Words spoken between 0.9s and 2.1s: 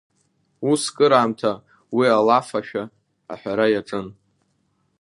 кыраамҭа уи